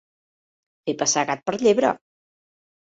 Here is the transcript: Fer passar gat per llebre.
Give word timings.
Fer 0.89 0.95
passar 1.03 1.27
gat 1.31 1.47
per 1.51 1.59
llebre. 1.67 1.95